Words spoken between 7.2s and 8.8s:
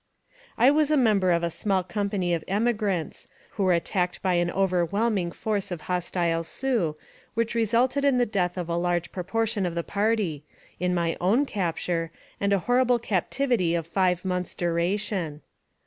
which resulted in the death of a